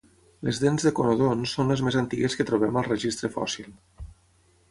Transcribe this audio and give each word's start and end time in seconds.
Les 0.45 0.59
dents 0.61 0.85
de 0.87 0.91
conodonts 0.99 1.51
són 1.57 1.69
les 1.73 1.83
més 1.89 1.99
antigues 2.01 2.37
que 2.39 2.47
trobem 2.51 2.79
al 2.81 2.89
registre 2.89 3.33
fòssil. 3.37 3.69